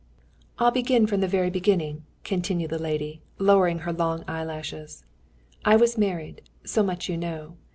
[0.57, 5.03] "I'll begin from the very beginning," continued the lady, lowering her long eyelashes.
[5.63, 6.41] "I was married.
[6.65, 7.55] So much you know.